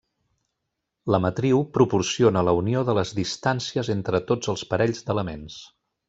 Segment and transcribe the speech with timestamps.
[1.15, 5.59] La matriu proporciona la unió de les distàncies entre tots els parells d'elements.